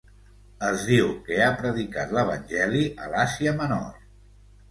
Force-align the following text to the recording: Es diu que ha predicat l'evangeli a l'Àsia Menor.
Es 0.67 0.85
diu 0.91 1.09
que 1.27 1.35
ha 1.47 1.49
predicat 1.59 2.15
l'evangeli 2.17 2.81
a 3.05 3.09
l'Àsia 3.13 3.53
Menor. 3.61 3.87